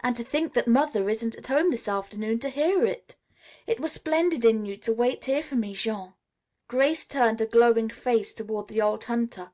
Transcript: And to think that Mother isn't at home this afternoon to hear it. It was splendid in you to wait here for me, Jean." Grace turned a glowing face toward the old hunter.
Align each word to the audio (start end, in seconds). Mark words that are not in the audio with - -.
And 0.00 0.14
to 0.16 0.22
think 0.24 0.52
that 0.52 0.66
Mother 0.68 1.08
isn't 1.08 1.36
at 1.36 1.46
home 1.46 1.70
this 1.70 1.88
afternoon 1.88 2.38
to 2.40 2.50
hear 2.50 2.84
it. 2.84 3.16
It 3.66 3.80
was 3.80 3.92
splendid 3.92 4.44
in 4.44 4.66
you 4.66 4.76
to 4.76 4.92
wait 4.92 5.24
here 5.24 5.42
for 5.42 5.54
me, 5.54 5.72
Jean." 5.72 6.12
Grace 6.68 7.06
turned 7.06 7.40
a 7.40 7.46
glowing 7.46 7.88
face 7.88 8.34
toward 8.34 8.68
the 8.68 8.82
old 8.82 9.04
hunter. 9.04 9.52